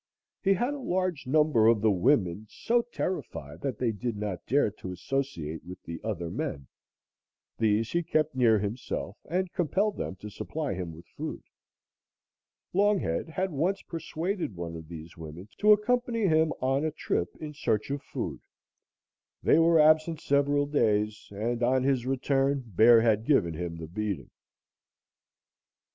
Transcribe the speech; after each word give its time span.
He 0.41 0.53
had 0.55 0.73
a 0.73 0.79
large 0.79 1.27
number 1.27 1.67
of 1.67 1.81
the 1.81 1.91
women 1.91 2.47
so 2.49 2.81
terrified 2.91 3.61
that 3.61 3.77
they 3.77 3.91
did 3.91 4.17
not 4.17 4.47
dare 4.47 4.71
to 4.71 4.91
associate 4.91 5.63
with 5.63 5.79
the 5.83 6.01
other 6.03 6.31
men; 6.31 6.65
these 7.59 7.91
he 7.91 8.01
kept 8.01 8.33
near 8.33 8.57
himself 8.57 9.17
and 9.29 9.53
compelled 9.53 9.97
them 9.97 10.15
to 10.15 10.31
supply 10.31 10.73
him 10.73 10.91
with 10.91 11.05
food. 11.05 11.43
Longhead 12.73 13.29
had 13.29 13.51
once 13.51 13.83
persuaded 13.83 14.55
one 14.55 14.75
of 14.75 14.87
these 14.87 15.17
women 15.17 15.47
to 15.59 15.71
accompany 15.71 16.25
him 16.25 16.51
on 16.63 16.83
a 16.83 16.89
trip 16.89 17.35
in 17.39 17.53
search 17.53 17.91
of 17.91 18.01
food. 18.01 18.41
They 19.43 19.59
were 19.59 19.77
absent 19.79 20.19
several 20.19 20.65
days, 20.65 21.27
and 21.29 21.61
on 21.61 21.83
his 21.83 22.07
return, 22.07 22.63
Bear 22.65 23.01
had 23.01 23.23
given 23.23 23.53
him 23.53 23.75
the 23.75 23.85
beating. 23.85 24.31